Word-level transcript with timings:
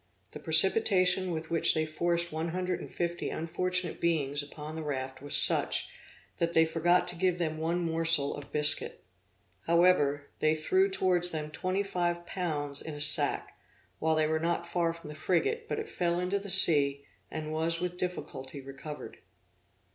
The 0.31 0.39
precipitation 0.39 1.29
with 1.29 1.51
which 1.51 1.75
they 1.75 1.85
forced 1.85 2.31
one 2.31 2.47
hundred 2.47 2.79
and 2.79 2.89
fifty 2.89 3.29
unfortunate 3.29 4.01
beings 4.01 4.41
upon 4.41 4.75
the 4.75 4.81
raft 4.81 5.21
was 5.21 5.35
such, 5.37 5.89
that 6.37 6.53
they 6.53 6.65
forgot 6.65 7.07
to 7.09 7.15
give 7.15 7.37
them 7.37 7.59
one 7.59 7.77
morsel 7.85 8.35
of 8.35 8.51
biscuit. 8.51 9.03
However, 9.67 10.25
they 10.39 10.55
threw 10.55 10.89
towards 10.89 11.29
them 11.29 11.51
twenty 11.51 11.83
five 11.83 12.25
pounds 12.25 12.81
in 12.81 12.95
a 12.95 12.99
sack, 12.99 13.55
while 13.99 14.15
they 14.15 14.25
were 14.25 14.39
not 14.39 14.65
far 14.65 14.91
from 14.91 15.07
the 15.07 15.15
frigate; 15.15 15.67
but 15.69 15.77
it 15.77 15.87
fell 15.87 16.19
into 16.19 16.39
the 16.39 16.49
sea, 16.49 17.05
and 17.29 17.53
was 17.53 17.79
with 17.79 17.95
difficulty 17.99 18.59
recovered. 18.59 19.19